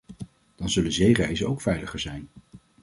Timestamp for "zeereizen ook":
0.91-1.61